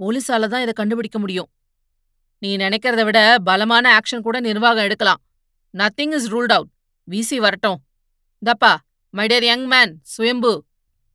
போலீஸால 0.00 0.48
தான் 0.48 0.64
இதை 0.64 0.74
கண்டுபிடிக்க 0.80 1.18
முடியும். 1.18 1.48
நீ 2.38 2.56
நினைக்கிறத 2.56 3.04
விட 3.04 3.38
பலமான 3.44 4.00
ஆக்ஷன் 4.00 4.24
கூட 4.26 4.40
நிர்வாகம் 4.40 4.84
எடுக்கலாம். 4.84 5.20
Nothing 5.74 6.14
is 6.18 6.28
ruled 6.34 6.54
out 6.56 6.70
VC 7.08 7.38
வரட்டும். 7.38 7.78
தப்பா 8.42 8.72
மை 9.10 9.26
டியர் 9.26 9.48
யங் 9.50 9.66
மேன் 9.66 9.94
சுயம்பு. 10.02 10.52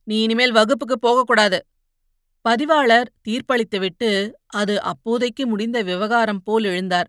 நீ 0.04 0.22
இனிமேல் 0.22 0.52
வகுப்புக்கு 0.52 0.98
போகக்கூடாது. 0.98 1.58
பதிவாளர் 2.44 3.08
தீர்ப்பளித்துவிட்டு 3.28 4.32
அது 4.46 4.82
அப்போதைக்கு 4.82 5.46
முடிந்த 5.46 5.82
விவகாரம் 5.82 6.42
போல் 6.42 6.64
எழுந்தார். 6.64 7.08